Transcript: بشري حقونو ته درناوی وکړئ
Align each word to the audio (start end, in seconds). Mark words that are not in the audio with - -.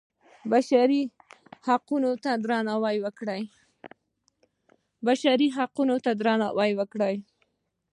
بشري 0.51 1.01
حقونو 1.65 2.11
ته 6.03 6.11
درناوی 6.15 6.73
وکړئ 6.85 7.15